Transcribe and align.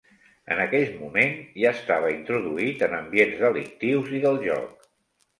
En 0.53 0.59
aquell 0.61 0.93
moment 1.01 1.35
ja 1.63 1.73
estava 1.77 2.09
introduït 2.13 2.81
en 2.87 2.95
ambients 2.99 3.43
delictius 3.43 4.09
i 4.21 4.23
del 4.25 4.41
joc. 4.47 4.89